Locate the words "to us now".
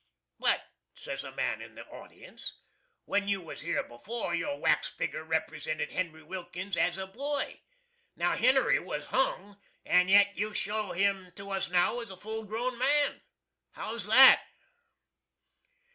11.33-11.99